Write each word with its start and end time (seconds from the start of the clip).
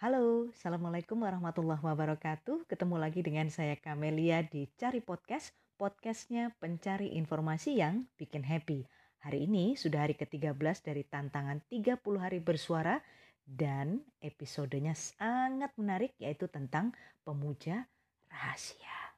Halo, 0.00 0.48
Assalamualaikum 0.56 1.28
warahmatullahi 1.28 1.84
wabarakatuh. 1.84 2.64
Ketemu 2.72 2.96
lagi 2.96 3.20
dengan 3.20 3.52
saya 3.52 3.76
Kamelia 3.76 4.40
di 4.40 4.64
Cari 4.80 5.04
Podcast, 5.04 5.52
podcastnya 5.76 6.56
pencari 6.56 7.12
informasi 7.20 7.76
yang 7.76 8.08
bikin 8.16 8.40
happy. 8.40 8.88
Hari 9.20 9.44
ini 9.44 9.76
sudah 9.76 10.08
hari 10.08 10.16
ke-13 10.16 10.56
dari 10.80 11.04
tantangan 11.04 11.60
30 11.68 12.00
hari 12.16 12.40
bersuara 12.40 13.04
dan 13.44 14.00
episodenya 14.24 14.96
sangat 14.96 15.68
menarik 15.76 16.16
yaitu 16.16 16.48
tentang 16.48 16.96
pemuja 17.20 17.84
rahasia. 18.32 19.12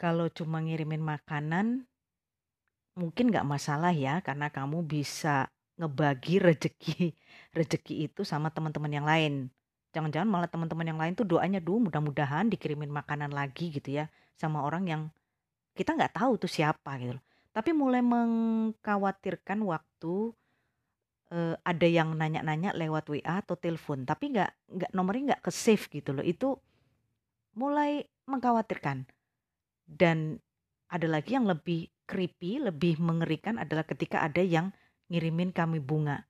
Kalau 0.00 0.32
cuma 0.32 0.64
ngirimin 0.64 1.04
makanan 1.04 1.84
mungkin 2.94 3.30
nggak 3.30 3.46
masalah 3.46 3.90
ya 3.90 4.22
karena 4.22 4.50
kamu 4.50 4.86
bisa 4.86 5.50
ngebagi 5.78 6.38
rezeki 6.38 7.14
rezeki 7.58 7.94
itu 8.10 8.22
sama 8.22 8.50
teman-teman 8.50 8.90
yang 8.90 9.06
lain. 9.06 9.50
Jangan-jangan 9.94 10.26
malah 10.26 10.50
teman-teman 10.50 10.86
yang 10.90 10.98
lain 10.98 11.14
tuh 11.14 11.22
doanya 11.22 11.62
dulu 11.62 11.90
mudah-mudahan 11.90 12.50
dikirimin 12.50 12.90
makanan 12.90 13.30
lagi 13.30 13.70
gitu 13.70 14.02
ya 14.02 14.10
sama 14.34 14.66
orang 14.66 14.84
yang 14.90 15.02
kita 15.78 15.94
nggak 15.94 16.18
tahu 16.18 16.34
tuh 16.38 16.50
siapa 16.50 16.98
gitu 16.98 17.18
Tapi 17.54 17.70
mulai 17.70 18.02
mengkhawatirkan 18.02 19.62
waktu 19.62 20.34
uh, 21.30 21.54
ada 21.62 21.86
yang 21.86 22.18
nanya-nanya 22.18 22.74
lewat 22.74 23.06
WA 23.06 23.38
atau 23.38 23.54
telepon, 23.54 24.02
tapi 24.02 24.34
nggak 24.34 24.50
nggak 24.74 24.90
nomornya 24.90 25.22
nggak 25.34 25.42
ke 25.46 25.50
save 25.54 25.86
gitu 25.86 26.10
loh. 26.10 26.26
Itu 26.26 26.58
mulai 27.54 28.02
mengkhawatirkan. 28.26 29.06
Dan 29.86 30.42
ada 30.90 31.06
lagi 31.06 31.38
yang 31.38 31.46
lebih 31.46 31.93
creepy, 32.04 32.60
lebih 32.60 33.00
mengerikan 33.00 33.56
adalah 33.56 33.84
ketika 33.88 34.20
ada 34.20 34.40
yang 34.40 34.72
ngirimin 35.08 35.52
kami 35.52 35.80
bunga. 35.80 36.24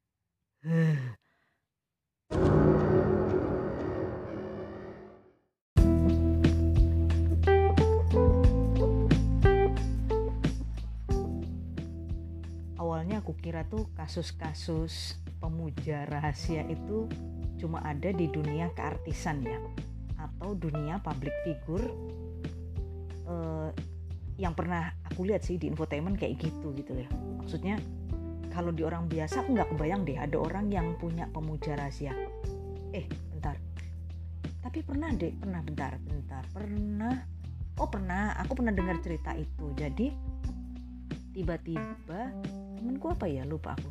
Awalnya 12.78 13.20
aku 13.20 13.36
kira 13.38 13.66
tuh 13.68 13.90
kasus-kasus 13.98 15.20
pemuja 15.42 16.08
rahasia 16.08 16.64
itu 16.70 17.04
cuma 17.60 17.84
ada 17.84 18.08
di 18.10 18.26
dunia 18.32 18.72
keartisan 18.72 19.44
ya 19.44 19.60
atau 20.16 20.56
dunia 20.56 21.00
public 21.04 21.32
figure 21.44 21.86
uh, 23.28 23.68
yang 24.34 24.54
pernah 24.54 24.90
aku 25.06 25.30
lihat 25.30 25.46
sih 25.46 25.58
di 25.58 25.70
infotainment 25.70 26.18
kayak 26.18 26.42
gitu 26.42 26.74
gitu 26.74 26.94
ya. 26.98 27.06
Maksudnya 27.38 27.78
kalau 28.50 28.70
di 28.70 28.82
orang 28.86 29.06
biasa 29.06 29.46
aku 29.46 29.54
nggak 29.54 29.68
kebayang 29.74 30.02
deh 30.06 30.18
ada 30.18 30.36
orang 30.38 30.70
yang 30.70 30.94
punya 30.98 31.30
pemuja 31.30 31.78
rahasia. 31.78 32.14
Eh 32.90 33.06
bentar. 33.30 33.58
Tapi 34.62 34.78
pernah 34.82 35.10
deh 35.14 35.34
pernah 35.34 35.60
bentar 35.62 35.98
bentar. 36.02 36.42
Pernah. 36.50 37.16
Oh 37.78 37.90
pernah. 37.90 38.34
Aku 38.42 38.58
pernah 38.58 38.74
dengar 38.74 38.98
cerita 39.02 39.34
itu. 39.38 39.70
Jadi 39.78 40.10
tiba-tiba 41.34 42.30
temenku 42.78 43.06
apa 43.10 43.26
ya? 43.30 43.46
Lupa 43.46 43.78
aku. 43.78 43.90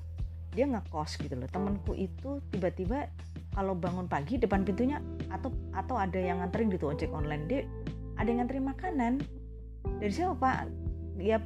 Dia 0.56 0.68
ngekos 0.68 1.24
gitu 1.24 1.40
loh. 1.40 1.48
Temenku 1.48 1.96
itu 1.96 2.44
tiba-tiba 2.52 3.08
kalau 3.56 3.78
bangun 3.78 4.12
pagi 4.12 4.42
depan 4.42 4.66
pintunya 4.68 5.00
atau 5.32 5.54
atau 5.72 5.96
ada 5.96 6.20
yang 6.20 6.44
nganterin 6.44 6.68
gitu 6.72 6.92
ojek 6.92 7.12
online. 7.16 7.48
Dia 7.48 7.62
ada 8.20 8.28
yang 8.28 8.44
nganterin 8.44 8.66
makanan 8.68 9.14
dari 10.04 10.12
siapa 10.12 10.36
pak? 10.36 10.58
Ya 11.24 11.40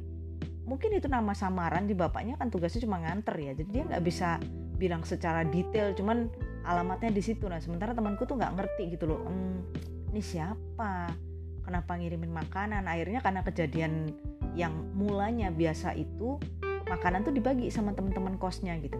mungkin 0.66 0.98
itu 0.98 1.06
nama 1.06 1.30
samaran 1.30 1.86
di 1.86 1.94
bapaknya 1.94 2.34
kan 2.34 2.50
tugasnya 2.50 2.82
cuma 2.82 2.98
nganter 2.98 3.38
ya. 3.38 3.52
Jadi 3.54 3.70
dia 3.70 3.82
nggak 3.86 4.02
bisa 4.02 4.42
bilang 4.74 5.06
secara 5.06 5.46
detail 5.46 5.94
cuman 5.94 6.26
alamatnya 6.66 7.14
di 7.14 7.22
situ. 7.22 7.46
Nah 7.46 7.62
sementara 7.62 7.94
temanku 7.94 8.26
tuh 8.26 8.34
nggak 8.34 8.58
ngerti 8.58 8.98
gitu 8.98 9.14
loh. 9.14 9.22
Ehm, 9.30 9.62
ini 10.10 10.18
siapa? 10.18 11.14
Kenapa 11.62 11.94
ngirimin 11.94 12.34
makanan? 12.34 12.90
Akhirnya 12.90 13.22
karena 13.22 13.46
kejadian 13.46 14.10
yang 14.58 14.74
mulanya 14.98 15.54
biasa 15.54 15.94
itu 15.94 16.42
makanan 16.90 17.22
tuh 17.22 17.30
dibagi 17.30 17.70
sama 17.70 17.94
teman-teman 17.94 18.34
kosnya 18.42 18.74
gitu. 18.82 18.98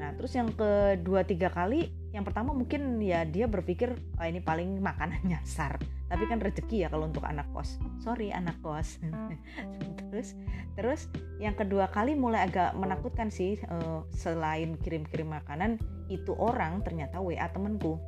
Nah 0.00 0.16
terus 0.16 0.32
yang 0.32 0.48
kedua 0.56 1.20
tiga 1.28 1.52
kali 1.52 1.92
yang 2.14 2.22
pertama 2.22 2.54
mungkin 2.54 3.02
ya 3.02 3.26
dia 3.26 3.50
berpikir 3.50 3.90
oh, 3.92 4.26
ini 4.26 4.38
paling 4.38 4.78
makanan 4.78 5.20
nyasar. 5.30 5.82
Tapi 6.06 6.30
kan 6.30 6.38
rezeki 6.38 6.86
ya 6.86 6.88
kalau 6.88 7.10
untuk 7.10 7.26
anak 7.26 7.50
kos. 7.50 7.76
Sorry 7.98 8.30
anak 8.30 8.54
kos. 8.62 9.02
Terus 10.14 10.38
terus 10.78 11.10
yang 11.42 11.58
kedua 11.58 11.90
kali 11.90 12.14
mulai 12.14 12.46
agak 12.46 12.78
menakutkan 12.78 13.34
sih 13.34 13.58
uh, 13.66 14.06
selain 14.14 14.78
kirim-kirim 14.78 15.26
makanan 15.26 15.82
itu 16.06 16.30
orang 16.38 16.86
ternyata 16.86 17.18
WA 17.18 17.50
temenku 17.50 17.98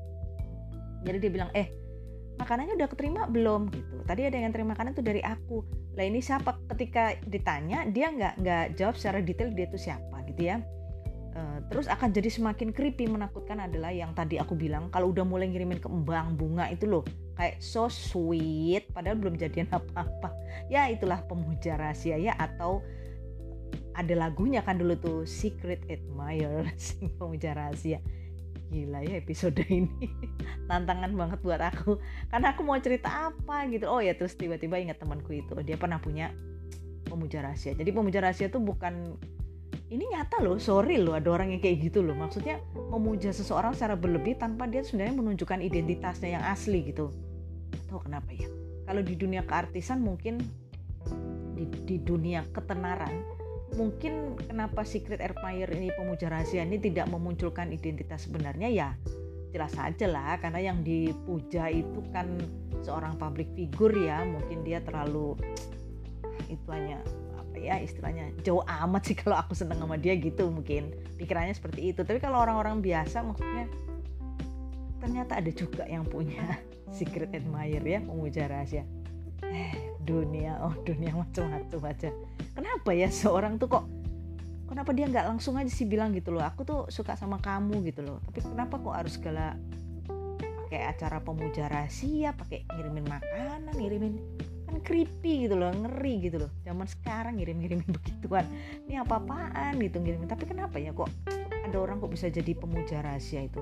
jadi 1.07 1.23
dia 1.23 1.31
bilang 1.31 1.51
eh 1.55 1.71
makanannya 2.37 2.75
udah 2.77 2.89
keterima 2.91 3.23
belum? 3.31 3.71
Gitu. 3.71 3.97
Tadi 4.05 4.23
ada 4.27 4.37
yang 4.37 4.53
terima 4.53 4.75
makanan 4.75 4.99
tuh 4.99 5.07
dari 5.07 5.23
aku. 5.23 5.63
Lah 5.95 6.05
ini 6.05 6.19
siapa? 6.19 6.59
Ketika 6.75 7.15
ditanya 7.25 7.87
dia 7.87 8.11
nggak 8.11 8.35
nggak 8.43 8.65
jawab 8.75 8.99
secara 8.99 9.23
detail 9.23 9.55
dia 9.55 9.71
tuh 9.71 9.81
siapa 9.81 10.27
gitu 10.27 10.53
ya 10.53 10.59
Uh, 11.37 11.61
terus 11.69 11.85
akan 11.85 12.17
jadi 12.17 12.33
semakin 12.33 12.73
creepy 12.73 13.05
menakutkan 13.13 13.61
adalah 13.61 13.93
yang 13.93 14.17
tadi 14.17 14.41
aku 14.41 14.57
bilang 14.57 14.89
kalau 14.89 15.13
udah 15.13 15.21
mulai 15.21 15.45
ngirimin 15.53 15.85
kembang 15.85 16.33
bunga 16.33 16.65
itu 16.73 16.89
loh 16.89 17.05
kayak 17.37 17.61
so 17.61 17.93
sweet 17.93 18.89
padahal 18.97 19.21
belum 19.21 19.37
jadian 19.37 19.69
apa-apa. 19.77 20.33
Ya 20.73 20.89
itulah 20.89 21.21
pemuja 21.29 21.77
rahasia 21.77 22.17
ya 22.17 22.33
atau 22.41 22.81
ada 23.93 24.17
lagunya 24.17 24.65
kan 24.65 24.81
dulu 24.81 24.97
tuh 24.97 25.19
Secret 25.29 25.85
Admirer 25.93 26.73
pemuja 27.21 27.53
rahasia. 27.53 28.01
Gila 28.73 29.05
ya 29.05 29.21
episode 29.21 29.61
ini 29.69 30.09
tantangan 30.73 31.13
banget 31.13 31.39
buat 31.45 31.61
aku. 31.61 32.01
Karena 32.33 32.57
aku 32.57 32.65
mau 32.65 32.81
cerita 32.81 33.29
apa 33.29 33.69
gitu. 33.69 33.93
Oh 33.93 34.01
ya 34.01 34.17
terus 34.17 34.33
tiba-tiba 34.41 34.81
ingat 34.81 35.05
temanku 35.05 35.37
itu 35.37 35.53
dia 35.61 35.77
pernah 35.77 36.01
punya 36.01 36.33
pemuja 37.05 37.45
rahasia. 37.45 37.77
Jadi 37.77 37.93
pemuja 37.93 38.25
rahasia 38.25 38.49
tuh 38.49 38.65
bukan 38.65 39.21
ini 39.87 40.03
nyata 40.11 40.43
loh 40.43 40.59
sorry 40.59 40.99
loh 40.99 41.15
ada 41.15 41.31
orang 41.31 41.55
yang 41.55 41.63
kayak 41.63 41.91
gitu 41.91 42.03
loh. 42.03 42.19
Maksudnya 42.19 42.59
memuja 42.91 43.31
seseorang 43.31 43.71
secara 43.75 43.95
berlebih 43.95 44.35
tanpa 44.35 44.67
dia 44.67 44.83
sebenarnya 44.83 45.15
menunjukkan 45.15 45.63
identitasnya 45.63 46.39
yang 46.39 46.45
asli 46.47 46.91
gitu. 46.91 47.15
Atau 47.87 48.03
kenapa 48.03 48.35
ya? 48.35 48.51
Kalau 48.87 49.03
di 49.03 49.15
dunia 49.15 49.47
keartisan 49.47 50.03
mungkin 50.03 50.43
di, 51.55 51.65
di 51.87 51.97
dunia 52.03 52.43
ketenaran 52.51 53.37
mungkin 53.75 54.39
kenapa 54.47 54.83
Secret 54.83 55.19
Admirer 55.23 55.71
ini 55.75 55.91
pemuja 55.95 56.31
rahasia 56.31 56.65
ini 56.65 56.79
tidak 56.83 57.07
memunculkan 57.07 57.71
identitas 57.71 58.27
sebenarnya? 58.27 58.67
Ya 58.71 58.89
jelas 59.55 59.71
saja 59.71 60.11
lah. 60.11 60.35
Karena 60.43 60.75
yang 60.75 60.83
dipuja 60.83 61.71
itu 61.71 62.03
kan 62.11 62.27
seorang 62.83 63.15
public 63.23 63.55
figure 63.55 63.95
ya. 63.95 64.27
Mungkin 64.27 64.67
dia 64.67 64.83
terlalu 64.83 65.39
itu 66.55 66.67
hanya 66.75 66.99
ya 67.59 67.81
istilahnya. 67.81 68.33
Jauh 68.45 68.63
amat 68.65 69.03
sih 69.09 69.17
kalau 69.17 69.37
aku 69.41 69.57
seneng 69.57 69.81
sama 69.81 69.97
dia 69.97 70.15
gitu 70.17 70.49
mungkin. 70.53 70.93
Pikirannya 71.17 71.57
seperti 71.57 71.95
itu. 71.95 72.01
Tapi 72.05 72.21
kalau 72.21 72.43
orang-orang 72.43 72.85
biasa 72.85 73.25
maksudnya 73.25 73.67
ternyata 75.01 75.39
ada 75.39 75.51
juga 75.53 75.85
yang 75.87 76.03
punya 76.09 76.61
secret 76.97 77.33
admirer 77.33 77.85
ya 77.85 78.01
pemuja 78.03 78.49
rahasia. 78.49 78.85
Eh 79.45 79.95
dunia 80.07 80.63
oh 80.63 80.75
dunia 80.87 81.13
macam-macam 81.15 81.81
aja. 81.91 82.11
Kenapa 82.55 82.91
ya 82.95 83.11
seorang 83.11 83.59
tuh 83.59 83.69
kok 83.69 83.85
kenapa 84.67 84.91
dia 84.95 85.07
nggak 85.11 85.27
langsung 85.35 85.59
aja 85.59 85.71
sih 85.71 85.87
bilang 85.87 86.11
gitu 86.15 86.35
loh 86.35 86.43
aku 86.43 86.67
tuh 86.67 86.81
suka 86.91 87.19
sama 87.19 87.43
kamu 87.43 87.83
gitu 87.91 88.07
loh. 88.07 88.23
Tapi 88.31 88.41
kenapa 88.43 88.79
kok 88.79 88.95
harus 88.95 89.19
segala 89.19 89.59
pakai 90.67 90.83
acara 90.91 91.23
pemuja 91.23 91.71
rahasia 91.71 92.35
pakai 92.35 92.67
ngirimin 92.75 93.07
makanan 93.07 93.71
ngirimin 93.79 94.19
creepy 94.87 95.51
gitu 95.51 95.59
loh 95.59 95.75
ngeri 95.75 96.31
gitu 96.31 96.47
loh. 96.47 96.51
Zaman 96.63 96.87
sekarang 96.87 97.43
ngirim-ngirimin 97.43 97.91
begituan. 97.99 98.47
Ini 98.87 99.03
apa-apaan 99.03 99.83
gitu 99.83 99.99
ngirimin. 99.99 100.31
Tapi 100.31 100.47
kenapa 100.47 100.79
ya 100.79 100.95
kok 100.95 101.11
ada 101.67 101.77
orang 101.83 101.99
kok 101.99 102.15
bisa 102.15 102.31
jadi 102.31 102.55
pemuja 102.55 103.03
rahasia 103.03 103.43
itu? 103.43 103.59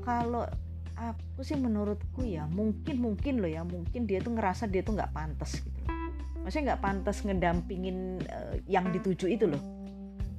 Kalau 0.00 0.48
aku 0.96 1.44
sih 1.44 1.60
menurutku 1.60 2.24
ya 2.24 2.48
mungkin 2.48 3.00
mungkin 3.00 3.40
loh 3.40 3.48
ya 3.48 3.64
mungkin 3.64 4.04
dia 4.04 4.20
tuh 4.20 4.36
ngerasa 4.36 4.68
dia 4.68 4.80
tuh 4.80 4.96
nggak 4.96 5.12
pantas 5.12 5.60
gitu 5.60 5.76
loh. 5.84 5.92
Maksudnya 6.40 6.72
nggak 6.72 6.82
pantas 6.82 7.16
ngedampingin 7.20 8.24
uh, 8.24 8.56
yang 8.64 8.88
dituju 8.88 9.28
itu 9.28 9.44
loh. 9.44 9.60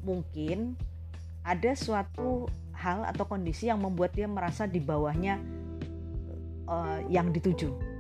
Mungkin 0.02 0.74
ada 1.46 1.78
suatu 1.78 2.50
hal 2.74 3.06
atau 3.06 3.30
kondisi 3.30 3.70
yang 3.70 3.78
membuat 3.78 4.18
dia 4.18 4.26
merasa 4.26 4.66
di 4.66 4.82
bawahnya 4.82 5.38
uh, 6.66 7.06
yang 7.06 7.30
dituju 7.30 7.91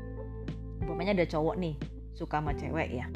umpamanya 0.82 1.22
ada 1.22 1.28
cowok 1.30 1.56
nih 1.62 1.76
suka 2.12 2.42
sama 2.42 2.54
cewek 2.58 2.90
ya. 2.92 3.08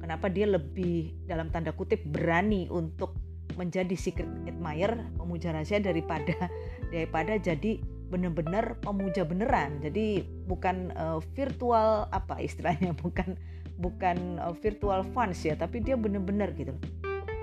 Kenapa 0.00 0.30
dia 0.30 0.46
lebih 0.46 1.16
dalam 1.26 1.50
tanda 1.50 1.74
kutip 1.74 2.04
berani 2.06 2.70
untuk 2.70 3.16
menjadi 3.56 3.96
secret 3.96 4.28
admirer 4.46 5.00
pemuja 5.16 5.50
rahasia 5.50 5.80
daripada 5.80 6.36
daripada 6.94 7.34
jadi 7.40 7.82
bener-bener 8.06 8.78
pemuja 8.84 9.26
beneran? 9.26 9.82
Jadi 9.82 10.22
bukan 10.46 10.94
uh, 10.94 11.18
virtual 11.34 12.06
apa 12.14 12.38
istilahnya 12.38 12.94
bukan 13.02 13.34
bukan 13.76 14.38
uh, 14.40 14.54
virtual 14.54 15.02
fans 15.10 15.42
ya 15.42 15.58
tapi 15.58 15.82
dia 15.82 15.98
bener-bener 15.98 16.54
gitu. 16.54 16.76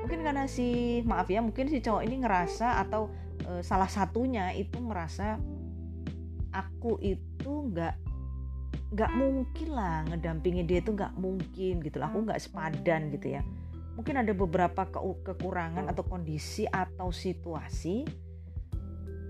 Mungkin 0.05 0.23
karena 0.23 0.47
si 0.47 0.99
maaf 1.03 1.27
ya 1.27 1.39
mungkin 1.39 1.67
si 1.67 1.79
cowok 1.79 2.03
ini 2.03 2.27
ngerasa 2.27 2.75
atau 2.83 3.07
e, 3.47 3.63
salah 3.63 3.87
satunya 3.87 4.51
itu 4.51 4.83
merasa 4.83 5.39
aku 6.51 6.99
itu 6.99 7.71
nggak 7.71 8.12
nggak 8.93 9.11
mungkin 9.17 9.69
lah 9.73 10.05
ngedampingin 10.05 10.69
dia 10.69 10.77
itu 10.77 10.93
nggak 10.93 11.17
mungkin 11.17 11.81
gitu 11.81 11.97
lah. 11.97 12.13
Aku 12.13 12.29
nggak 12.29 12.37
sepadan 12.37 13.09
gitu 13.09 13.33
ya. 13.33 13.41
Mungkin 13.97 14.21
ada 14.21 14.33
beberapa 14.33 14.85
ke 14.89 15.01
kekurangan 15.01 15.89
atau 15.89 16.05
kondisi 16.05 16.69
atau 16.69 17.09
situasi 17.09 18.05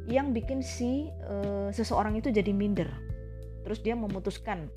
yang 0.08 0.36
bikin 0.36 0.60
si 0.60 1.08
e, 1.08 1.36
seseorang 1.72 2.20
itu 2.20 2.28
jadi 2.28 2.52
minder. 2.52 2.92
Terus 3.64 3.80
dia 3.80 3.96
memutuskan 3.96 4.68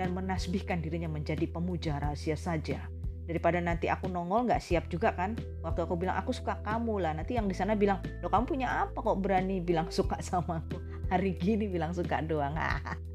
dan 0.00 0.16
menasbihkan 0.16 0.80
dirinya 0.80 1.08
menjadi 1.12 1.44
pemuja 1.44 2.00
rahasia 2.00 2.36
saja. 2.36 2.80
Daripada 3.24 3.60
nanti 3.60 3.88
aku 3.88 4.08
nongol 4.08 4.48
nggak 4.48 4.60
siap 4.60 4.88
juga 4.88 5.12
kan? 5.12 5.36
Waktu 5.64 5.84
aku 5.84 5.96
bilang 6.00 6.16
aku 6.16 6.32
suka 6.32 6.60
kamu 6.64 7.00
lah. 7.00 7.12
Nanti 7.12 7.36
yang 7.36 7.48
di 7.48 7.56
sana 7.56 7.76
bilang 7.76 8.00
lo 8.24 8.32
kamu 8.32 8.44
punya 8.48 8.88
apa 8.88 8.96
kok 9.00 9.20
berani 9.20 9.60
bilang 9.60 9.88
suka 9.92 10.16
sama 10.24 10.64
aku? 10.64 10.80
Hari 11.12 11.36
gini 11.36 11.68
bilang 11.68 11.92
suka 11.92 12.24
doang 12.24 12.56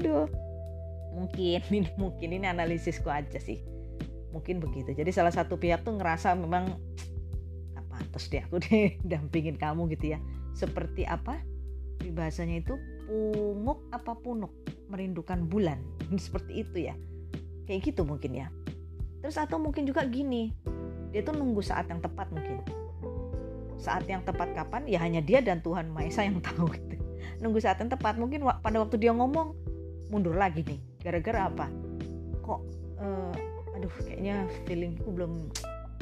aduh 0.00 0.24
mungkin 1.12 1.60
ini 1.74 1.90
mungkin 1.98 2.28
ini 2.32 2.46
analisisku 2.46 3.10
aja 3.10 3.36
sih. 3.36 3.60
Mungkin 4.30 4.62
begitu. 4.62 4.94
Jadi 4.94 5.10
salah 5.10 5.34
satu 5.34 5.58
pihak 5.58 5.82
tuh 5.82 5.98
ngerasa 5.98 6.38
memang 6.38 6.78
apa 7.74 7.96
terus 8.14 8.30
deh 8.30 8.42
aku 8.46 8.62
deh 8.64 8.96
dampingin 9.02 9.58
kamu 9.58 9.90
gitu 9.92 10.16
ya. 10.16 10.18
Seperti 10.54 11.04
apa? 11.04 11.42
Di 12.00 12.08
bahasanya 12.14 12.62
itu 12.62 12.78
punguk 13.10 13.84
apa 13.90 14.16
punuk 14.16 14.54
merindukan 14.88 15.44
bulan. 15.50 15.82
Seperti 16.24 16.62
itu 16.62 16.88
ya. 16.88 16.94
Kayak 17.66 17.92
gitu 17.92 18.06
mungkin 18.06 18.38
ya. 18.38 18.48
Terus 19.20 19.36
atau 19.36 19.60
mungkin 19.60 19.84
juga 19.84 20.06
gini 20.08 20.54
dia 21.10 21.26
tuh 21.26 21.34
nunggu 21.34 21.60
saat 21.60 21.90
yang 21.90 21.98
tepat 21.98 22.30
mungkin. 22.30 22.62
Saat 23.82 24.06
yang 24.06 24.22
tepat 24.22 24.54
kapan? 24.54 24.86
Ya 24.86 25.02
hanya 25.02 25.18
dia 25.18 25.42
dan 25.42 25.58
Tuhan 25.58 25.90
Maha 25.90 26.06
Esa 26.06 26.22
yang 26.22 26.38
tahu 26.38 26.70
gitu. 26.70 26.94
Nunggu 27.42 27.58
saat 27.58 27.82
yang 27.82 27.90
tepat. 27.90 28.14
Mungkin 28.14 28.46
pada 28.46 28.78
waktu 28.78 28.96
dia 29.00 29.10
ngomong 29.10 29.69
mundur 30.10 30.34
lagi 30.34 30.66
nih. 30.66 30.80
Gara-gara 31.00 31.48
apa? 31.48 31.66
Kok 32.42 32.60
uh, 33.00 33.74
aduh 33.78 33.92
kayaknya 34.04 34.44
feelingku 34.66 35.08
belum 35.08 35.48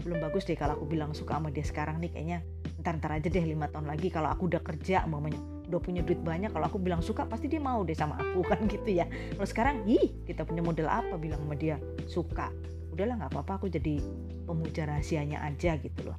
belum 0.03 0.19
bagus 0.25 0.49
deh 0.49 0.57
kalau 0.57 0.75
aku 0.81 0.89
bilang 0.89 1.13
suka 1.13 1.37
sama 1.37 1.53
dia 1.53 1.63
sekarang 1.63 2.01
nih. 2.01 2.11
Kayaknya 2.11 2.39
ntar 2.81 2.97
ntar 2.99 3.13
aja 3.21 3.29
deh 3.29 3.45
lima 3.45 3.69
tahun 3.69 3.87
lagi 3.87 4.09
kalau 4.09 4.33
aku 4.33 4.49
udah 4.49 4.63
kerja 4.65 5.05
mamanya 5.05 5.39
udah 5.69 5.81
punya 5.85 6.01
duit 6.01 6.25
banyak 6.25 6.49
kalau 6.49 6.65
aku 6.65 6.81
bilang 6.81 7.05
suka 7.05 7.29
pasti 7.29 7.45
dia 7.45 7.61
mau 7.61 7.85
deh 7.85 7.93
sama 7.93 8.17
aku 8.17 8.41
kan 8.51 8.65
gitu 8.67 8.89
ya. 8.89 9.07
Kalau 9.37 9.49
sekarang 9.49 9.85
ih 9.85 10.25
kita 10.25 10.49
punya 10.49 10.65
model 10.65 10.89
apa 10.89 11.15
bilang 11.21 11.45
sama 11.45 11.55
dia 11.55 11.77
suka? 12.09 12.49
Udahlah 12.91 13.21
nggak 13.21 13.31
apa-apa 13.37 13.53
aku 13.63 13.67
jadi 13.69 14.01
pemuja 14.49 14.89
rahasianya 14.89 15.45
aja 15.45 15.77
gitu 15.77 16.09
loh. 16.09 16.17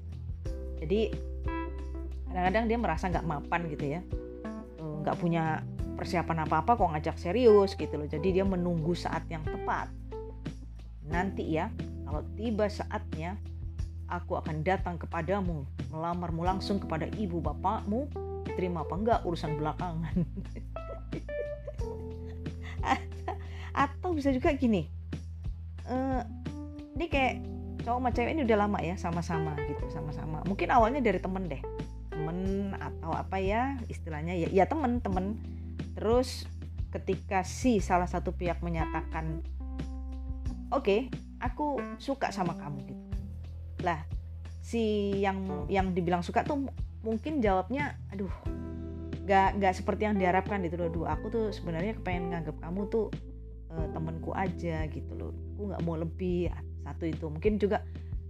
Jadi 0.80 1.12
kadang-kadang 2.30 2.66
dia 2.70 2.78
merasa 2.78 3.10
nggak 3.10 3.26
mapan 3.26 3.62
gitu 3.74 3.86
ya. 3.98 4.02
Eh, 4.80 4.96
nggak 5.02 5.18
punya 5.18 5.66
persiapan 6.00 6.48
apa-apa 6.48 6.80
kok 6.80 6.96
ngajak 6.96 7.20
serius 7.20 7.76
gitu 7.76 8.00
loh. 8.00 8.08
Jadi 8.08 8.40
dia 8.40 8.48
menunggu 8.48 8.96
saat 8.96 9.28
yang 9.28 9.44
tepat. 9.44 9.92
Nanti 11.12 11.60
ya 11.60 11.68
kalau 12.08 12.24
tiba 12.40 12.72
saatnya 12.72 13.36
aku 14.08 14.40
akan 14.40 14.64
datang 14.64 14.96
kepadamu 14.96 15.68
melamarmu 15.92 16.48
langsung 16.48 16.80
kepada 16.80 17.12
ibu 17.20 17.44
bapakmu 17.44 18.08
diterima 18.48 18.88
apa 18.88 18.96
enggak 18.96 19.20
urusan 19.28 19.60
belakangan. 19.60 20.16
Atau 23.84 24.16
bisa 24.16 24.32
juga 24.32 24.56
gini 24.56 24.88
uh, 25.90 26.22
ini 26.96 27.06
kayak 27.12 27.34
cowok 27.84 28.00
sama 28.00 28.10
cewek 28.12 28.32
ini 28.38 28.42
udah 28.46 28.58
lama 28.60 28.80
ya 28.80 28.96
sama-sama 28.96 29.54
gitu 29.68 29.84
sama-sama. 29.92 30.46
Mungkin 30.46 30.70
awalnya 30.70 31.02
dari 31.04 31.20
temen 31.20 31.50
deh. 31.50 31.62
Temen 32.12 32.72
atau 32.76 33.12
apa 33.16 33.40
ya 33.40 33.80
istilahnya? 33.88 34.36
Ya 34.36 34.48
ya 34.52 34.66
temen 34.68 35.00
temen 35.00 35.40
terus 36.00 36.48
ketika 36.96 37.44
si 37.44 37.84
salah 37.84 38.08
satu 38.08 38.32
pihak 38.32 38.64
menyatakan 38.64 39.44
oke 40.72 40.88
okay, 40.88 41.00
aku 41.44 41.84
suka 42.00 42.32
sama 42.32 42.56
kamu 42.56 42.80
gitu. 42.88 43.04
Lah 43.84 44.00
si 44.64 45.12
yang 45.20 45.68
yang 45.68 45.92
dibilang 45.92 46.24
suka 46.24 46.48
tuh 46.48 46.72
mungkin 47.04 47.44
jawabnya 47.44 48.00
aduh 48.16 48.32
gak 49.28 49.60
nggak 49.62 49.74
seperti 49.76 50.08
yang 50.08 50.16
diharapkan 50.16 50.64
gitu 50.64 50.80
loh. 50.80 51.06
Aku 51.06 51.28
tuh 51.28 51.52
sebenarnya 51.52 52.00
kepengen 52.00 52.32
nganggap 52.32 52.56
kamu 52.64 52.88
tuh 52.88 53.12
uh, 53.76 53.88
temenku 53.92 54.32
aja 54.32 54.88
gitu 54.88 55.12
loh. 55.20 55.36
Aku 55.60 55.76
nggak 55.76 55.84
mau 55.84 56.00
lebih. 56.00 56.48
Satu 56.88 57.06
itu. 57.06 57.28
Mungkin 57.28 57.60
juga 57.60 57.84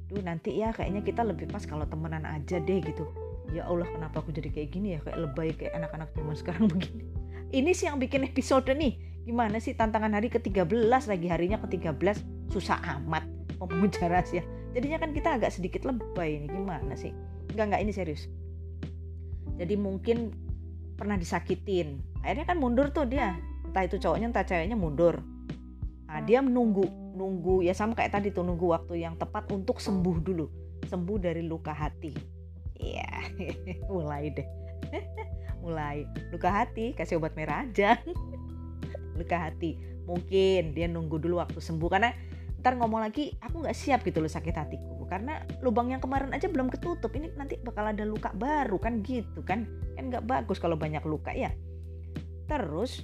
duh 0.10 0.25
nanti 0.25 0.57
ya 0.57 0.74
kayaknya 0.74 1.06
kita 1.06 1.21
lebih 1.21 1.45
pas 1.54 1.62
kalau 1.69 1.86
temenan 1.86 2.25
aja 2.25 2.57
deh 2.57 2.81
gitu. 2.81 3.06
Ya 3.54 3.69
Allah 3.69 3.86
kenapa 3.88 4.25
aku 4.25 4.33
jadi 4.33 4.50
kayak 4.50 4.69
gini 4.74 4.98
ya? 4.98 5.00
Kayak 5.06 5.18
lebay 5.30 5.50
kayak 5.54 5.77
anak-anak 5.77 6.10
zaman 6.18 6.36
sekarang 6.36 6.66
begini 6.74 7.19
ini 7.49 7.71
sih 7.73 7.89
yang 7.89 7.97
bikin 7.97 8.25
episode 8.25 8.69
nih. 8.69 8.97
Gimana 9.25 9.61
sih 9.61 9.77
tantangan 9.77 10.13
hari 10.13 10.29
ke-13? 10.29 10.89
Lagi 10.89 11.27
harinya 11.29 11.57
ke-13. 11.61 12.49
Susah 12.49 12.77
amat. 12.97 13.25
Memuja 13.59 14.07
rahasia 14.07 14.41
jadinya 14.71 15.01
kan 15.01 15.11
kita 15.11 15.35
agak 15.37 15.51
sedikit 15.53 15.85
lebay 15.85 16.41
ini. 16.41 16.47
Gimana 16.49 16.93
sih? 16.93 17.13
Enggak 17.53 17.65
enggak. 17.73 17.81
Ini 17.85 17.91
serius. 17.93 18.23
Jadi 19.57 19.75
mungkin 19.75 20.31
pernah 20.95 21.17
disakitin. 21.17 21.99
Akhirnya 22.23 22.45
kan 22.47 22.57
mundur 22.61 22.93
tuh 22.93 23.09
dia. 23.09 23.35
Entah 23.65 23.85
itu 23.85 23.97
cowoknya 23.99 24.33
entah 24.33 24.45
ceweknya 24.45 24.77
mundur. 24.77 25.19
Nah 26.09 26.19
dia 26.23 26.39
menunggu 26.41 26.87
nunggu. 27.17 27.65
Ya 27.65 27.73
sama 27.75 27.97
kayak 27.97 28.17
tadi 28.17 28.29
tuh 28.31 28.45
nunggu 28.45 28.71
waktu 28.71 29.03
yang 29.03 29.17
tepat 29.17 29.49
untuk 29.51 29.81
sembuh 29.81 30.17
dulu. 30.21 30.45
Sembuh 30.87 31.17
dari 31.19 31.43
luka 31.43 31.73
hati. 31.73 32.13
Iya. 32.79 33.09
Mulai 33.91 34.31
deh 34.31 34.47
mulai 35.59 36.07
luka 36.31 36.50
hati 36.50 36.95
kasih 36.95 37.19
obat 37.19 37.35
merah 37.35 37.63
aja. 37.67 38.00
Luka 39.19 39.35
hati. 39.35 39.75
Mungkin 40.07 40.71
dia 40.71 40.88
nunggu 40.88 41.19
dulu 41.19 41.44
waktu 41.44 41.59
sembuh 41.59 41.89
karena 41.91 42.15
ntar 42.59 42.75
ngomong 42.75 43.00
lagi 43.00 43.31
aku 43.39 43.63
nggak 43.63 43.75
siap 43.75 44.03
gitu 44.07 44.23
loh 44.23 44.31
sakit 44.31 44.56
hatiku. 44.56 45.03
Karena 45.09 45.44
lubang 45.59 45.91
yang 45.91 46.00
kemarin 46.00 46.31
aja 46.31 46.47
belum 46.47 46.71
ketutup 46.71 47.11
ini 47.19 47.31
nanti 47.35 47.59
bakal 47.59 47.88
ada 47.91 48.07
luka 48.07 48.31
baru 48.31 48.79
kan 48.79 49.03
gitu 49.03 49.44
kan? 49.44 49.67
Kan 50.00 50.07
nggak 50.07 50.23
bagus 50.23 50.59
kalau 50.59 50.79
banyak 50.79 51.03
luka 51.03 51.35
ya. 51.35 51.51
Terus 52.47 53.03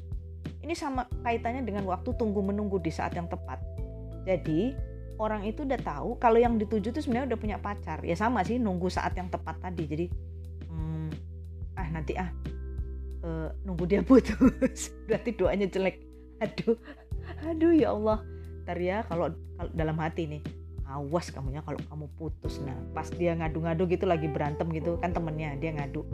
ini 0.65 0.73
sama 0.73 1.05
kaitannya 1.21 1.61
dengan 1.61 1.85
waktu 1.85 2.15
tunggu 2.17 2.41
menunggu 2.41 2.81
di 2.81 2.89
saat 2.89 3.13
yang 3.13 3.29
tepat. 3.29 3.61
Jadi 4.25 4.73
orang 5.21 5.45
itu 5.45 5.63
udah 5.63 5.79
tahu 5.79 6.17
kalau 6.17 6.41
yang 6.41 6.57
dituju 6.57 6.91
itu 6.91 6.99
sebenarnya 7.03 7.35
udah 7.35 7.39
punya 7.39 7.57
pacar. 7.61 8.01
Ya 8.01 8.17
sama 8.17 8.41
sih 8.41 8.57
nunggu 8.57 8.89
saat 8.89 9.13
yang 9.13 9.29
tepat 9.29 9.61
tadi. 9.61 9.83
Jadi 9.85 10.05
ah 11.75 11.87
nanti 11.91 12.15
ah. 12.15 12.31
Uh, 13.25 13.49
nunggu 13.65 13.89
dia 13.89 14.05
putus. 14.05 14.93
Berarti 15.09 15.33
doanya 15.33 15.65
jelek. 15.65 16.05
Aduh. 16.41 16.77
Aduh 17.49 17.73
ya 17.73 17.93
Allah. 17.93 18.21
Ntar 18.65 18.77
ya 18.81 19.05
kalau 19.05 19.29
dalam 19.73 19.97
hati 20.01 20.25
nih 20.25 20.41
awas 20.85 21.33
kamunya 21.33 21.65
kalau 21.65 21.81
kamu 21.89 22.05
putus. 22.17 22.61
Nah 22.61 22.77
pas 22.93 23.09
dia 23.09 23.33
ngadu-ngadu 23.33 23.89
gitu 23.89 24.05
lagi 24.05 24.29
berantem 24.29 24.69
gitu 24.73 25.01
kan 25.01 25.11
temennya 25.11 25.57
dia 25.57 25.73
ngadu. 25.73 26.05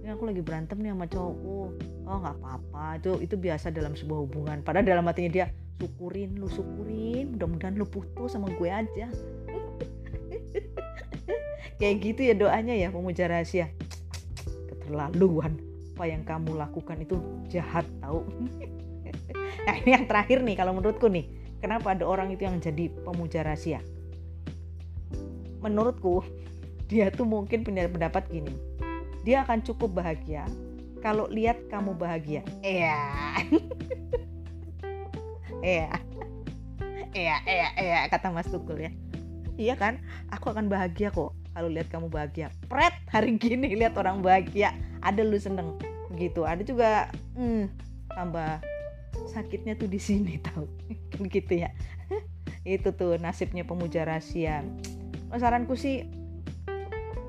Ini 0.00 0.16
aku 0.16 0.28
lagi 0.28 0.42
berantem 0.44 0.80
nih 0.84 0.92
sama 0.92 1.06
cowokku 1.08 1.58
oh 2.04 2.16
nggak 2.20 2.36
apa-apa. 2.40 2.84
Itu 3.00 3.10
itu 3.24 3.34
biasa 3.40 3.72
dalam 3.72 3.96
sebuah 3.96 4.20
hubungan. 4.28 4.60
Padahal 4.60 4.84
dalam 4.84 5.08
hatinya 5.08 5.32
dia 5.32 5.46
syukurin 5.80 6.36
lu 6.36 6.48
syukurin. 6.52 7.32
Mudah-mudahan 7.36 7.74
lu 7.80 7.88
putus 7.88 8.36
sama 8.36 8.52
gue 8.52 8.68
aja. 8.68 9.08
Kayak 11.80 11.96
gitu 12.04 12.20
ya 12.28 12.34
doanya 12.36 12.76
ya 12.76 12.92
pemuja 12.92 13.24
rahasia 13.24 13.72
keterlaluan. 14.90 15.54
Apa 15.94 16.04
yang 16.10 16.26
kamu 16.26 16.58
lakukan 16.58 16.98
itu 16.98 17.22
jahat 17.46 17.86
tau. 18.02 18.26
Nah 19.60 19.76
ini 19.76 19.92
yang 19.92 20.08
terakhir 20.08 20.40
nih 20.40 20.56
kalau 20.56 20.72
menurutku 20.72 21.10
nih. 21.12 21.26
Kenapa 21.60 21.92
ada 21.92 22.08
orang 22.08 22.32
itu 22.32 22.48
yang 22.48 22.56
jadi 22.62 22.88
pemuja 23.04 23.44
rahasia? 23.44 23.84
Menurutku 25.60 26.24
dia 26.88 27.12
tuh 27.12 27.28
mungkin 27.28 27.60
punya 27.60 27.84
pendapat 27.84 28.24
gini. 28.32 28.56
Dia 29.20 29.44
akan 29.44 29.60
cukup 29.60 30.00
bahagia 30.00 30.48
kalau 31.04 31.28
lihat 31.28 31.60
kamu 31.68 31.92
bahagia. 31.94 32.42
Iya. 32.64 32.98
Iya. 35.60 35.92
Iya 37.12 37.36
iya 37.44 37.68
iya 37.76 37.98
kata 38.08 38.32
Mas 38.32 38.48
Tukul 38.48 38.80
ya. 38.80 38.90
Iya 39.60 39.76
kan? 39.76 40.00
Aku 40.32 40.48
akan 40.48 40.72
bahagia 40.72 41.12
kok 41.12 41.36
kalau 41.60 41.68
lihat 41.76 41.92
kamu 41.92 42.08
bahagia 42.08 42.48
pret 42.72 42.96
hari 43.12 43.36
gini 43.36 43.76
lihat 43.76 43.92
orang 44.00 44.24
bahagia. 44.24 44.72
Ada 45.04 45.20
lu 45.20 45.36
seneng 45.36 45.76
gitu 46.16 46.48
ada 46.48 46.64
juga 46.64 47.12
hmm, 47.36 47.68
tambah 48.16 48.64
sakitnya 49.28 49.76
tuh 49.76 49.84
di 49.92 50.00
sini 50.00 50.40
tahu? 50.48 50.64
Kan 51.12 51.28
gitu 51.28 51.60
ya. 51.60 51.68
Itu 52.64 52.96
tuh 52.96 53.20
nasibnya 53.20 53.68
pemuja 53.68 54.08
rahasia. 54.08 54.64
Saranku 55.36 55.76
sih 55.76 56.08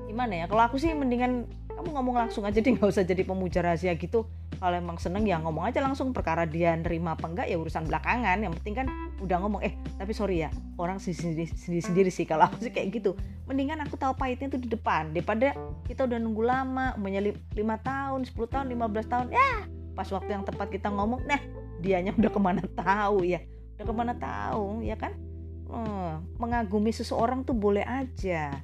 gimana 0.08 0.32
ya? 0.32 0.44
Kalau 0.48 0.64
aku 0.64 0.80
sih 0.80 0.96
mendingan 0.96 1.44
kamu 1.68 1.92
ngomong 1.92 2.16
langsung 2.24 2.48
aja 2.48 2.56
deh 2.56 2.72
nggak 2.72 2.88
usah 2.88 3.04
jadi 3.04 3.28
pemuja 3.28 3.60
rahasia 3.60 3.92
gitu 4.00 4.24
kalau 4.62 4.78
emang 4.78 4.94
seneng 4.94 5.26
ya 5.26 5.42
ngomong 5.42 5.66
aja 5.66 5.82
langsung. 5.82 6.14
Perkara 6.14 6.46
dia 6.46 6.70
nerima 6.78 7.18
apa 7.18 7.26
enggak 7.26 7.50
ya 7.50 7.58
urusan 7.58 7.90
belakangan. 7.90 8.38
Yang 8.46 8.62
penting 8.62 8.74
kan 8.78 8.86
udah 9.18 9.36
ngomong 9.42 9.58
eh 9.66 9.74
tapi 9.98 10.14
sorry 10.14 10.46
ya 10.46 10.54
orang 10.78 11.02
sendiri 11.02 11.50
sendiri, 11.50 11.82
sendiri 11.82 12.10
sih 12.14 12.22
kalau 12.22 12.46
aku 12.46 12.62
sih 12.62 12.70
kayak 12.70 12.94
gitu. 12.94 13.18
Mendingan 13.50 13.82
aku 13.82 13.98
tahu 13.98 14.14
pahitnya 14.14 14.46
tuh 14.46 14.62
di 14.62 14.70
depan. 14.70 15.10
Daripada 15.10 15.58
kita 15.90 16.06
udah 16.06 16.18
nunggu 16.22 16.42
lama 16.46 16.94
menyelip 16.94 17.42
lima 17.58 17.74
tahun 17.82 18.22
10 18.22 18.38
tahun 18.38 18.66
15 18.70 19.10
tahun 19.10 19.26
ya 19.34 19.66
pas 19.92 20.08
waktu 20.08 20.30
yang 20.32 20.40
tepat 20.48 20.72
kita 20.72 20.88
ngomong 20.88 21.20
nah 21.28 21.36
dianya 21.84 22.14
udah 22.14 22.30
ke 22.30 22.38
mana 22.38 22.62
tahu 22.62 23.26
ya? 23.26 23.42
Udah 23.74 23.84
ke 23.90 23.94
mana 23.98 24.14
tahu 24.14 24.86
ya 24.86 24.94
kan? 24.94 25.18
Hmm, 25.66 26.22
mengagumi 26.38 26.94
seseorang 26.94 27.42
tuh 27.42 27.58
boleh 27.58 27.82
aja 27.82 28.54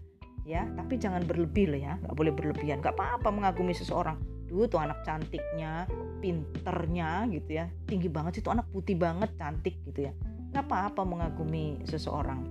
ya. 0.46 0.62
Tapi 0.62 0.94
jangan 0.94 1.26
berlebih 1.26 1.74
loh 1.74 1.80
ya 1.82 1.98
nggak 2.06 2.14
boleh 2.14 2.30
berlebihan. 2.30 2.78
Nggak 2.78 2.94
apa-apa 2.94 3.34
mengagumi 3.34 3.74
seseorang 3.74 4.37
dulu 4.48 4.64
tuh 4.66 4.80
anak 4.80 5.04
cantiknya 5.04 5.84
pinternya 6.18 7.28
gitu 7.30 7.60
ya 7.62 7.66
tinggi 7.84 8.08
banget 8.08 8.40
sih 8.40 8.42
tuh 8.42 8.56
anak 8.56 8.66
putih 8.72 8.96
banget 8.96 9.30
cantik 9.36 9.76
gitu 9.84 10.08
ya 10.08 10.12
nggak 10.50 10.64
apa-apa 10.64 11.04
mengagumi 11.04 11.84
seseorang 11.84 12.42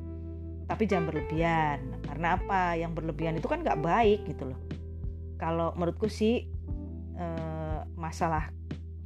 tapi 0.70 0.86
jangan 0.86 1.10
berlebihan 1.10 1.80
karena 2.06 2.38
apa 2.38 2.78
yang 2.78 2.94
berlebihan 2.94 3.40
itu 3.40 3.50
kan 3.50 3.66
nggak 3.66 3.82
baik 3.82 4.24
gitu 4.30 4.54
loh 4.54 4.60
kalau 5.42 5.74
menurutku 5.74 6.06
sih 6.08 6.46
eh, 7.18 7.80
masalah 7.98 8.54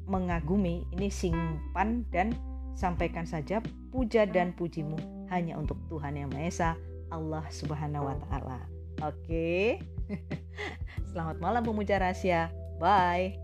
mengagumi 0.09 0.83
ini 0.91 1.07
simpan 1.07 2.03
dan 2.11 2.35
sampaikan 2.75 3.23
saja 3.23 3.63
puja 3.93 4.27
dan 4.27 4.51
pujimu 4.55 4.97
hanya 5.31 5.55
untuk 5.55 5.79
Tuhan 5.87 6.19
yang 6.19 6.29
Maha 6.33 6.47
Esa 6.47 6.71
Allah 7.11 7.43
Subhanahu 7.51 8.07
wa 8.07 8.15
taala. 8.27 8.59
Oke. 9.03 9.79
Selamat 11.11 11.37
malam 11.43 11.63
pemuja 11.63 11.99
rahasia. 11.99 12.51
Bye. 12.81 13.40